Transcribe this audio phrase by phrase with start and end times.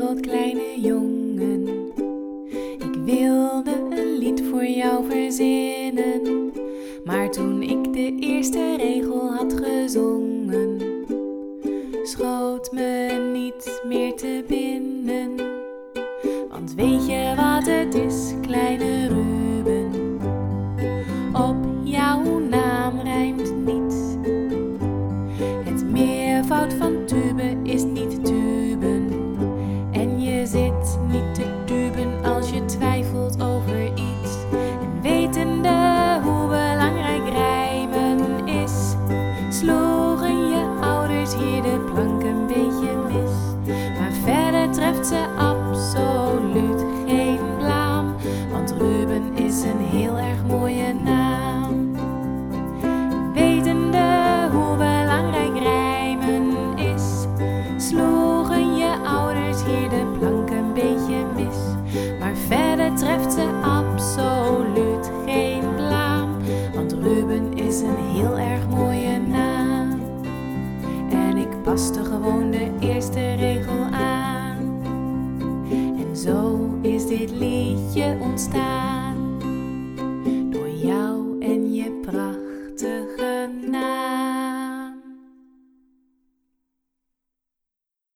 [0.00, 1.66] wereld, kleine jongen.
[2.78, 6.52] Ik wilde een lied voor jou verzinnen,
[7.04, 10.80] maar toen ik de eerste regel had gezongen,
[12.02, 15.34] schoot me niet meer te binnen.
[16.50, 18.65] Want weet je wat het is, kleine
[41.96, 43.34] plank een beetje mis.
[43.98, 48.14] Maar verder treft ze absoluut geen blaam,
[48.52, 51.96] want Ruben is een heel erg mooie naam.
[53.34, 57.26] Wetende hoe belangrijk rijmen is,
[57.76, 61.58] sloegen je ouders hier de plank een beetje mis.
[62.20, 66.28] Maar verder treft ze absoluut geen blaam,
[66.74, 68.45] want Ruben is een heel erg
[71.66, 74.82] paste gewoon de eerste regel aan.
[75.98, 79.05] En zo is dit liedje ontstaan.